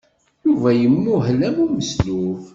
Yuba 0.45 0.69
imuhel 0.87 1.39
am 1.47 1.57
umeslub. 1.65 2.39